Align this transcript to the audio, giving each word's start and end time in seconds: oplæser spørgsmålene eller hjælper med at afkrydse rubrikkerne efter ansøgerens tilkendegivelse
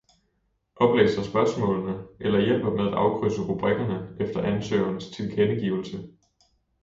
oplæser 0.75 1.21
spørgsmålene 1.23 2.03
eller 2.19 2.39
hjælper 2.45 2.69
med 2.71 2.87
at 2.87 2.93
afkrydse 2.93 3.41
rubrikkerne 3.41 4.15
efter 4.19 4.41
ansøgerens 4.41 5.09
tilkendegivelse 5.09 6.09